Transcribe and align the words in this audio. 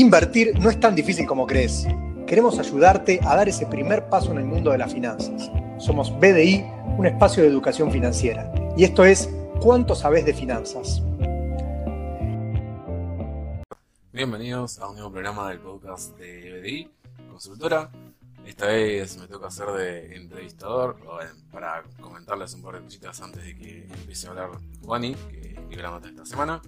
Invertir 0.00 0.58
no 0.58 0.70
es 0.70 0.80
tan 0.80 0.94
difícil 0.94 1.26
como 1.26 1.46
crees. 1.46 1.86
Queremos 2.26 2.58
ayudarte 2.58 3.20
a 3.22 3.36
dar 3.36 3.50
ese 3.50 3.66
primer 3.66 4.08
paso 4.08 4.32
en 4.32 4.38
el 4.38 4.46
mundo 4.46 4.70
de 4.70 4.78
las 4.78 4.94
finanzas. 4.94 5.50
Somos 5.76 6.10
BDI, 6.18 6.64
un 6.96 7.04
espacio 7.04 7.42
de 7.42 7.50
educación 7.50 7.92
financiera. 7.92 8.50
Y 8.78 8.84
esto 8.84 9.04
es 9.04 9.28
¿Cuánto 9.60 9.94
sabes 9.94 10.24
de 10.24 10.32
finanzas? 10.32 11.02
Bienvenidos 14.10 14.78
a 14.78 14.88
un 14.88 14.94
nuevo 14.94 15.12
programa 15.12 15.50
del 15.50 15.58
podcast 15.58 16.16
de 16.16 16.62
BDI, 16.62 16.90
Consultora. 17.28 17.90
Esta 18.46 18.68
vez 18.68 19.18
me 19.18 19.28
toca 19.28 19.48
hacer 19.48 19.66
de 19.66 20.16
entrevistador 20.16 20.96
para 21.52 21.82
comentarles 22.00 22.54
un 22.54 22.62
par 22.62 22.76
de 22.76 22.84
cositas 22.84 23.20
antes 23.20 23.44
de 23.44 23.54
que 23.54 23.84
empiece 23.84 24.28
a 24.28 24.30
hablar 24.30 24.48
Juani, 24.82 25.14
que 25.68 25.76
la 25.76 25.90
nota 25.90 26.08
esta 26.08 26.24
semana. 26.24 26.62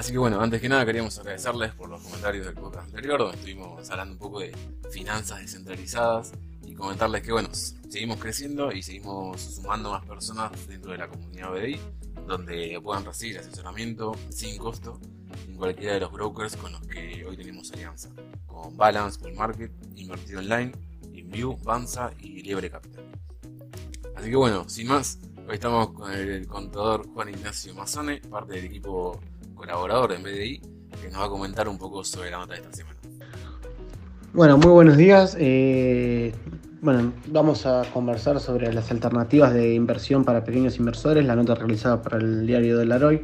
Así 0.00 0.12
que 0.12 0.18
bueno, 0.18 0.40
antes 0.40 0.62
que 0.62 0.68
nada 0.70 0.86
queríamos 0.86 1.18
agradecerles 1.18 1.74
por 1.74 1.90
los 1.90 2.00
comentarios 2.00 2.46
del 2.46 2.54
podcast 2.54 2.86
anterior, 2.86 3.18
donde 3.18 3.36
estuvimos 3.36 3.90
hablando 3.90 4.14
un 4.14 4.18
poco 4.18 4.40
de 4.40 4.50
finanzas 4.90 5.40
descentralizadas 5.40 6.32
y 6.64 6.74
comentarles 6.74 7.22
que 7.22 7.32
bueno, 7.32 7.50
seguimos 7.52 8.16
creciendo 8.18 8.72
y 8.72 8.82
seguimos 8.82 9.38
sumando 9.42 9.90
más 9.90 10.02
personas 10.06 10.52
dentro 10.66 10.92
de 10.92 10.96
la 10.96 11.06
comunidad 11.06 11.50
BDI, 11.50 11.80
donde 12.26 12.80
puedan 12.82 13.04
recibir 13.04 13.40
asesoramiento 13.40 14.16
sin 14.30 14.56
costo 14.56 14.98
en 15.46 15.56
cualquiera 15.56 15.92
de 15.92 16.00
los 16.00 16.12
brokers 16.12 16.56
con 16.56 16.72
los 16.72 16.80
que 16.86 17.26
hoy 17.26 17.36
tenemos 17.36 17.70
alianza, 17.70 18.08
con 18.46 18.74
Balance, 18.78 19.20
Bull 19.20 19.34
Market, 19.34 19.70
Invertido 19.96 20.38
Online, 20.38 20.72
InView, 21.12 21.58
Banza 21.62 22.10
y 22.20 22.42
Liebre 22.42 22.70
Capital. 22.70 23.04
Así 24.16 24.30
que 24.30 24.36
bueno, 24.36 24.66
sin 24.66 24.86
más, 24.86 25.18
hoy 25.46 25.56
estamos 25.56 25.90
con 25.90 26.10
el 26.10 26.46
contador 26.46 27.06
Juan 27.12 27.28
Ignacio 27.28 27.74
Mazzone, 27.74 28.22
parte 28.22 28.54
del 28.54 28.64
equipo 28.64 29.20
colaborador 29.60 30.12
en 30.12 30.22
BDI, 30.22 30.60
que 31.02 31.10
nos 31.10 31.20
va 31.20 31.26
a 31.26 31.28
comentar 31.28 31.68
un 31.68 31.76
poco 31.76 32.02
sobre 32.02 32.30
la 32.30 32.38
nota 32.38 32.54
de 32.54 32.60
esta 32.60 32.72
semana. 32.72 32.96
Bueno, 34.32 34.56
muy 34.56 34.70
buenos 34.70 34.96
días. 34.96 35.36
Eh, 35.38 36.32
bueno, 36.80 37.12
vamos 37.26 37.66
a 37.66 37.82
conversar 37.92 38.40
sobre 38.40 38.72
las 38.72 38.90
alternativas 38.90 39.52
de 39.52 39.74
inversión 39.74 40.24
para 40.24 40.44
pequeños 40.44 40.78
inversores, 40.78 41.26
la 41.26 41.36
nota 41.36 41.54
realizada 41.54 42.00
para 42.00 42.16
el 42.16 42.46
diario 42.46 42.78
de 42.78 42.86
Laroy. 42.86 43.20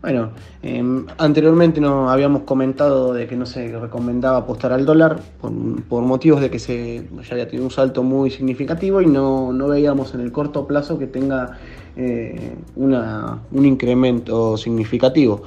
Bueno, 0.00 0.30
em, 0.62 1.06
anteriormente 1.18 1.82
no 1.82 2.10
habíamos 2.10 2.42
comentado 2.42 3.12
de 3.12 3.26
que 3.26 3.36
no 3.36 3.44
se 3.44 3.78
recomendaba 3.78 4.38
apostar 4.38 4.72
al 4.72 4.86
dólar 4.86 5.20
por, 5.38 6.02
motivos 6.02 6.40
de 6.40 6.50
que 6.50 6.58
se 6.58 7.06
ya 7.28 7.32
había 7.32 7.46
tenido 7.46 7.64
un 7.64 7.70
salto 7.70 8.02
muy 8.02 8.30
significativo 8.30 9.02
y 9.02 9.06
no, 9.06 9.52
no 9.52 9.68
veíamos 9.68 10.14
en 10.14 10.20
el 10.20 10.32
corto 10.32 10.66
plazo 10.66 10.98
que 10.98 11.06
tenga 11.06 11.58
eh, 11.96 12.56
una, 12.76 13.38
un 13.52 13.66
incremento 13.66 14.56
significativo. 14.56 15.42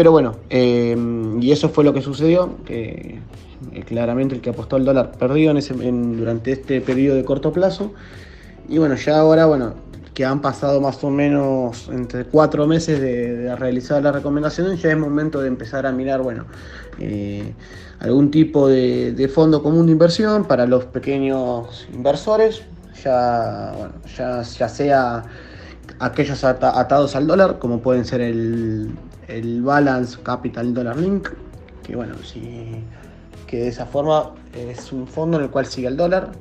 Pero 0.00 0.12
bueno, 0.12 0.36
em, 0.48 1.42
y 1.42 1.52
eso 1.52 1.68
fue 1.68 1.84
lo 1.84 1.92
que 1.92 2.00
sucedió, 2.00 2.56
que 2.64 3.18
eh, 3.70 3.82
claramente 3.84 4.34
el 4.34 4.40
que 4.40 4.48
apostó 4.48 4.76
al 4.76 4.86
dólar 4.86 5.12
perdió 5.12 5.50
en 5.50 5.58
ese, 5.58 5.74
durante 5.74 6.52
este 6.52 6.80
periodo 6.80 7.16
de 7.16 7.24
corto 7.26 7.52
plazo. 7.52 7.92
Y 8.66 8.78
bueno, 8.78 8.94
ya 8.94 9.18
ahora, 9.18 9.44
bueno, 9.44 9.74
que 10.14 10.24
han 10.24 10.40
pasado 10.40 10.80
más 10.80 11.04
o 11.04 11.10
menos 11.10 11.90
entre 11.92 12.24
cuatro 12.24 12.66
meses 12.66 12.98
de, 12.98 13.54
realizar 13.56 14.02
la 14.02 14.10
recomendación, 14.10 14.74
ya 14.74 14.90
es 14.90 14.96
momento 14.96 15.42
de 15.42 15.48
empezar 15.48 15.84
a 15.84 15.92
mirar, 15.92 16.22
bueno, 16.22 16.46
eh, 16.98 17.52
algún 17.98 18.30
tipo 18.30 18.68
de, 18.68 19.30
fondo 19.30 19.62
común 19.62 19.84
de 19.84 19.92
inversión 19.92 20.46
para 20.46 20.64
los 20.64 20.86
pequeños 20.86 21.86
inversores, 21.92 22.62
ya, 23.04 23.92
ya, 24.16 24.40
ya 24.40 24.68
sea 24.70 25.24
aquellos 25.98 26.42
atados 26.42 27.16
al 27.16 27.26
dólar, 27.26 27.58
como 27.58 27.82
pueden 27.82 28.06
ser 28.06 28.22
el, 28.22 28.94
el 29.30 29.62
Balance 29.62 30.18
Capital 30.22 30.74
Dollar 30.74 30.96
Link, 30.96 31.28
que 31.82 31.96
bueno, 31.96 32.14
si, 32.24 32.82
que 33.46 33.58
de 33.58 33.68
esa 33.68 33.86
forma 33.86 34.30
es 34.54 34.92
un 34.92 35.06
fondo 35.06 35.38
en 35.38 35.44
el 35.44 35.50
cual 35.50 35.66
sigue 35.66 35.88
el 35.88 35.96
dólar. 35.96 36.32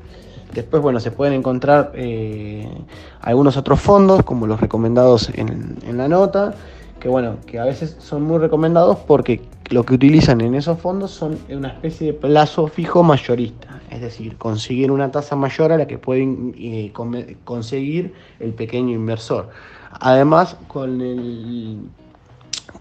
Después, 0.54 0.82
bueno, 0.82 1.00
se 1.00 1.12
pueden 1.12 1.34
encontrar 1.34 1.92
eh, 1.94 2.68
algunos 3.22 3.56
otros 3.56 3.80
fondos, 3.80 4.24
como 4.24 4.48
los 4.48 4.60
recomendados 4.60 5.30
en, 5.36 5.78
en, 5.86 5.98
la 5.98 6.08
nota, 6.08 6.56
que 7.00 7.08
bueno, 7.08 7.38
que 7.46 7.60
a 7.60 7.66
veces 7.66 7.96
son 8.00 8.24
muy 8.24 8.40
recomendados 8.40 8.98
porque 8.98 9.42
lo 9.70 9.86
que 9.86 9.94
utilizan 9.94 10.42
en 10.42 10.56
esos 10.56 10.80
fondos 10.80 11.12
son 11.12 11.38
una 11.50 11.68
especie 11.68 12.08
de 12.08 12.14
plazo 12.14 12.66
fijo 12.66 13.04
mayorista, 13.04 13.80
es 13.92 14.02
decir, 14.02 14.38
conseguir 14.38 14.92
una 14.92 15.12
tasa 15.12 15.36
mayor 15.36 15.72
a 15.72 15.78
la 15.78 15.86
que 15.86 16.00
pueden 16.00 16.56
eh, 16.58 16.92
conseguir 17.44 18.16
el 18.40 18.54
pequeño 18.54 18.96
inversor. 18.96 19.50
Además, 20.00 20.58
con 20.68 21.00
el 21.02 21.80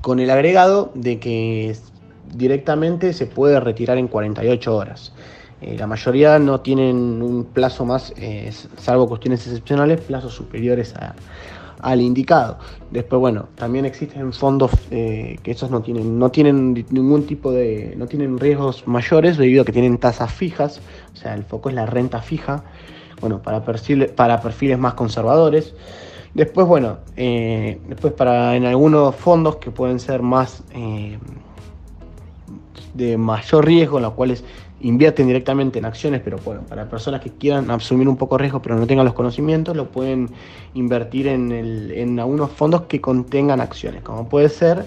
con 0.01 0.21
el 0.21 0.31
agregado 0.31 0.91
de 0.95 1.19
que 1.19 1.77
directamente 2.35 3.13
se 3.13 3.27
puede 3.27 3.59
retirar 3.61 3.99
en 3.99 4.09
48 4.09 4.77
horas. 4.77 5.13
Eh, 5.61 5.77
la 5.77 5.87
mayoría 5.87 6.39
no 6.39 6.61
tienen 6.61 7.21
un 7.21 7.45
plazo 7.45 7.85
más, 7.85 8.13
eh, 8.17 8.53
salvo 8.77 9.09
cuestiones 9.09 9.45
excepcionales, 9.47 10.01
plazos 10.01 10.35
superiores 10.35 10.95
al 11.81 12.01
indicado. 12.01 12.59
Después, 12.91 13.19
bueno, 13.19 13.49
también 13.57 13.85
existen 13.85 14.33
fondos 14.33 14.71
eh, 14.91 15.39
que 15.43 15.51
esos 15.51 15.71
no 15.71 15.83
tienen, 15.83 16.19
no 16.19 16.31
tienen 16.31 16.87
ningún 16.91 17.27
tipo 17.27 17.51
de, 17.51 17.95
no 17.97 18.07
tienen 18.07 18.39
riesgos 18.39 18.87
mayores 18.87 19.37
debido 19.37 19.63
a 19.63 19.65
que 19.65 19.73
tienen 19.73 19.99
tasas 19.99 20.33
fijas, 20.33 20.81
o 21.13 21.17
sea, 21.17 21.35
el 21.35 21.43
foco 21.43 21.71
es 21.71 21.75
la 21.75 21.87
renta 21.87 22.23
fija, 22.23 22.63
bueno, 23.21 23.43
para 23.43 23.65
para 24.15 24.41
perfiles 24.41 24.79
más 24.79 24.95
conservadores. 24.95 25.75
Después, 26.35 26.67
bueno, 26.67 26.99
eh, 27.17 27.81
después 27.89 28.13
para 28.13 28.55
en 28.55 28.65
algunos 28.65 29.15
fondos 29.17 29.57
que 29.57 29.71
pueden 29.71 29.99
ser 29.99 30.23
más 30.23 30.63
eh, 30.75 31.19
de 32.95 33.17
mayor 33.17 33.65
riesgo, 33.65 33.99
en 33.99 34.05
los 34.05 34.13
cuales 34.13 34.45
invierten 34.81 35.27
directamente 35.27 35.79
en 35.79 35.85
acciones, 35.85 36.21
pero 36.23 36.39
bueno, 36.45 36.63
para 36.69 36.89
personas 36.89 37.21
que 37.21 37.31
quieran 37.31 37.71
asumir 37.71 38.09
un 38.09 38.17
poco 38.17 38.39
riesgo 38.39 38.63
pero 38.63 38.77
no 38.77 38.87
tengan 38.87 39.05
los 39.05 39.15
conocimientos, 39.15 39.77
lo 39.77 39.91
pueden 39.91 40.31
invertir 40.75 41.27
en, 41.27 41.51
en 41.53 42.21
algunos 42.21 42.51
fondos 42.51 42.83
que 42.83 43.01
contengan 43.01 43.61
acciones, 43.61 44.03
como 44.03 44.29
puede 44.29 44.49
ser 44.49 44.87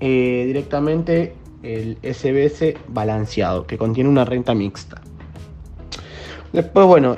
eh, 0.00 0.44
directamente 0.46 1.34
el 1.62 1.98
SBS 2.02 2.74
balanceado, 2.88 3.66
que 3.66 3.76
contiene 3.76 4.08
una 4.08 4.24
renta 4.24 4.54
mixta. 4.54 5.00
Después, 6.52 6.86
bueno, 6.86 7.16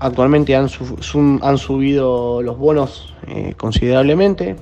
Actualmente 0.00 0.54
han, 0.54 0.68
subido 0.68 2.42
los 2.42 2.56
bonos 2.56 3.14
eh, 3.26 3.54
considerablemente. 3.56 4.56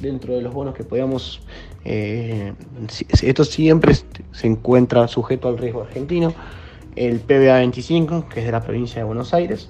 dentro 0.00 0.34
de 0.34 0.42
los 0.42 0.54
bonos 0.54 0.74
que 0.74 0.84
podíamos. 0.84 1.40
Eh, 1.84 2.54
esto 3.22 3.44
siempre 3.44 3.94
se 3.94 4.46
encuentra 4.46 5.08
sujeto 5.08 5.48
al 5.48 5.58
riesgo 5.58 5.82
argentino. 5.82 6.32
El 6.96 7.20
PBA 7.20 7.58
25, 7.58 8.28
que 8.28 8.40
es 8.40 8.46
de 8.46 8.52
la 8.52 8.62
provincia 8.62 8.98
de 8.98 9.04
Buenos 9.04 9.34
Aires. 9.34 9.68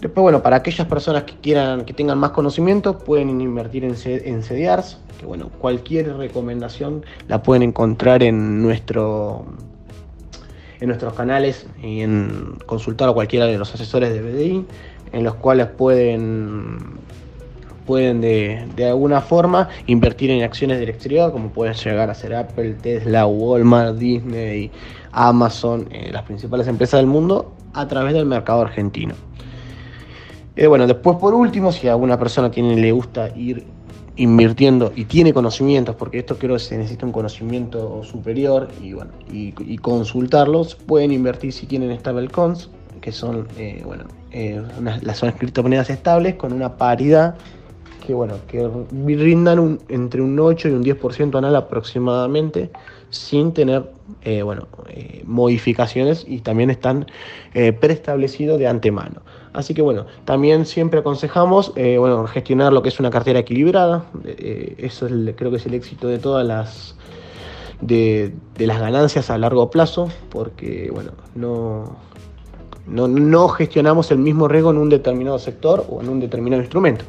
Después, 0.00 0.22
bueno, 0.22 0.42
para 0.42 0.56
aquellas 0.56 0.86
personas 0.86 1.24
que 1.24 1.34
quieran, 1.34 1.84
que 1.84 1.92
tengan 1.92 2.18
más 2.18 2.30
conocimiento, 2.30 2.98
pueden 2.98 3.40
invertir 3.40 3.84
en, 3.84 3.94
en 4.04 4.42
que 4.42 5.26
bueno, 5.26 5.50
cualquier 5.58 6.16
recomendación 6.16 7.04
la 7.28 7.42
pueden 7.42 7.62
encontrar 7.62 8.22
en 8.22 8.62
nuestro 8.62 9.44
en 10.80 10.88
nuestros 10.88 11.14
canales 11.14 11.66
y 11.82 12.00
en 12.00 12.56
consultar 12.66 13.08
a 13.08 13.12
cualquiera 13.12 13.46
de 13.46 13.58
los 13.58 13.72
asesores 13.74 14.12
de 14.12 14.22
BDI, 14.22 14.66
en 15.12 15.24
los 15.24 15.34
cuales 15.34 15.66
pueden, 15.66 16.78
pueden 17.86 18.20
de, 18.20 18.86
alguna 18.86 19.20
forma 19.20 19.68
invertir 19.86 20.30
en 20.30 20.42
acciones 20.42 20.78
del 20.80 20.88
exterior, 20.88 21.32
como 21.32 21.50
pueden 21.50 21.74
llegar 21.74 22.10
a 22.10 22.14
ser 22.14 22.34
Apple, 22.34 22.74
Tesla, 22.74 23.26
Walmart, 23.26 23.96
Disney, 23.96 24.70
Amazon, 25.12 25.88
eh, 25.90 26.10
las 26.12 26.22
principales 26.22 26.66
empresas 26.66 27.00
del 27.00 27.06
mundo, 27.06 27.52
a 27.74 27.86
través 27.86 28.14
del 28.14 28.26
mercado 28.26 28.62
argentino. 28.62 29.14
Eh, 30.56 30.66
bueno, 30.66 30.86
después 30.86 31.16
por 31.18 31.34
último, 31.34 31.72
si 31.72 31.88
alguna 31.88 32.18
persona 32.18 32.50
tiene, 32.50 32.76
le 32.76 32.92
gusta 32.92 33.30
ir 33.36 33.64
invirtiendo 34.16 34.92
y 34.94 35.06
tiene 35.06 35.32
conocimientos, 35.32 35.96
porque 35.96 36.18
esto 36.18 36.36
creo 36.36 36.54
que 36.56 36.60
se 36.60 36.76
necesita 36.76 37.06
un 37.06 37.12
conocimiento 37.12 38.02
superior 38.04 38.68
y, 38.82 38.92
bueno, 38.92 39.12
y, 39.32 39.78
consultarlos, 39.78 40.74
pueden 40.74 41.12
invertir 41.12 41.52
si 41.52 41.66
tienen 41.66 41.98
stablecoins, 41.98 42.68
que 43.00 43.12
son, 43.12 43.48
eh, 43.56 43.82
bueno, 43.84 44.04
eh, 44.30 44.62
las 45.02 45.16
son 45.16 45.32
criptomonedas 45.32 45.88
estables 45.88 46.34
con 46.34 46.52
una 46.52 46.76
paridad 46.76 47.36
que, 48.06 48.12
bueno, 48.12 48.34
que 48.46 48.68
rindan 48.92 49.78
entre 49.88 50.20
un 50.20 50.38
8 50.38 50.68
y 50.68 50.72
un 50.72 50.84
10% 50.84 51.38
anual 51.38 51.56
aproximadamente, 51.56 52.70
sin 53.08 53.52
tener, 53.52 53.90
eh, 54.22 54.42
bueno, 54.42 54.68
modificaciones 55.24 56.24
y 56.28 56.40
también 56.40 56.70
están 56.70 57.06
preestablecidos 57.80 58.58
de 58.58 58.68
antemano. 58.68 59.22
Así 59.52 59.74
que 59.74 59.82
bueno, 59.82 60.06
también 60.24 60.64
siempre 60.64 61.00
aconsejamos 61.00 61.72
eh, 61.74 61.98
bueno, 61.98 62.26
gestionar 62.26 62.72
lo 62.72 62.82
que 62.82 62.88
es 62.88 63.00
una 63.00 63.10
cartera 63.10 63.40
equilibrada. 63.40 64.04
Eh, 64.24 64.76
eso 64.78 65.06
es 65.06 65.12
creo 65.36 65.50
que 65.50 65.56
es 65.56 65.66
el 65.66 65.74
éxito 65.74 66.06
de 66.06 66.18
todas 66.18 66.46
las 66.46 66.96
de, 67.80 68.32
las 68.58 68.78
ganancias 68.78 69.30
a 69.30 69.38
largo 69.38 69.70
plazo, 69.70 70.08
porque 70.28 70.90
bueno, 70.92 71.12
no, 71.34 71.96
no, 72.86 73.48
gestionamos 73.48 74.10
el 74.10 74.18
mismo 74.18 74.46
riesgo 74.46 74.70
en 74.70 74.78
un 74.78 74.88
determinado 74.88 75.38
sector 75.38 75.84
o 75.88 76.00
en 76.00 76.08
un 76.08 76.20
determinado 76.20 76.62
instrumento. 76.62 77.04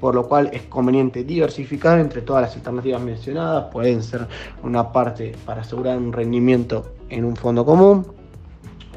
por 0.00 0.14
lo 0.14 0.28
cual 0.28 0.50
es 0.52 0.62
conveniente 0.62 1.24
diversificar 1.24 1.98
entre 1.98 2.22
todas 2.22 2.42
las 2.42 2.54
alternativas 2.54 3.02
mencionadas. 3.02 3.64
Pueden 3.72 4.02
ser 4.02 4.28
una 4.62 4.92
parte 4.92 5.34
para 5.44 5.62
asegurar 5.62 5.98
un 5.98 6.12
rendimiento 6.12 6.92
en 7.08 7.24
un 7.24 7.34
fondo 7.34 7.64
común, 7.64 8.06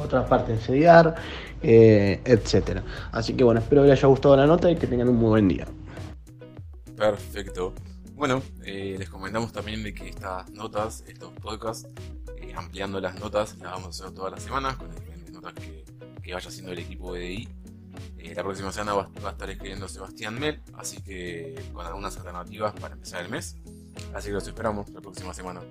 otra 0.01 0.25
parte 0.25 0.53
en 0.53 0.59
CDR, 0.59 1.15
eh, 1.61 2.21
etcétera. 2.25 2.83
Así 3.11 3.33
que 3.33 3.43
bueno, 3.43 3.59
espero 3.59 3.83
que 3.83 3.89
les 3.89 3.99
haya 3.99 4.07
gustado 4.07 4.35
la 4.35 4.45
nota 4.45 4.69
y 4.69 4.75
que 4.75 4.87
tengan 4.87 5.09
un 5.09 5.17
muy 5.17 5.29
buen 5.29 5.47
día. 5.47 5.67
Perfecto. 6.95 7.73
Bueno, 8.15 8.43
eh, 8.63 8.95
les 8.99 9.09
comentamos 9.09 9.51
también 9.51 9.81
de 9.81 9.93
que 9.93 10.09
estas 10.09 10.49
notas, 10.51 11.03
estos 11.07 11.31
podcasts, 11.41 11.87
eh, 12.37 12.53
ampliando 12.55 13.01
las 13.01 13.19
notas, 13.19 13.57
las 13.57 13.71
vamos 13.71 13.87
a 13.87 13.89
hacer 13.89 14.15
todas 14.15 14.31
las 14.31 14.43
semanas 14.43 14.75
con 14.75 14.91
diferentes 14.91 15.33
notas 15.33 15.53
que, 15.53 15.83
que 16.21 16.33
vaya 16.33 16.47
haciendo 16.47 16.71
el 16.71 16.77
equipo 16.77 17.13
de 17.13 17.21
DI. 17.21 17.49
Eh, 18.19 18.35
la 18.35 18.43
próxima 18.43 18.71
semana 18.71 18.93
va, 18.93 19.09
a 19.25 19.31
estar 19.31 19.49
escribiendo 19.49 19.87
Sebastián 19.87 20.39
Mel, 20.39 20.61
así 20.77 21.01
que 21.01 21.55
con 21.73 21.85
algunas 21.85 22.15
alternativas 22.17 22.73
para 22.79 22.93
empezar 22.93 23.23
el 23.23 23.29
mes. 23.31 23.55
Así 24.13 24.27
que 24.27 24.33
los 24.33 24.47
esperamos 24.47 24.89
la 24.89 25.01
próxima 25.01 25.33
semana. 25.33 25.61